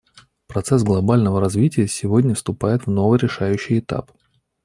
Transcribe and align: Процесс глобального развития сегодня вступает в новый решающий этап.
Процесс 0.47 0.81
глобального 0.81 1.39
развития 1.39 1.87
сегодня 1.87 2.33
вступает 2.33 2.87
в 2.87 2.89
новый 2.89 3.19
решающий 3.19 3.77
этап. 3.77 4.09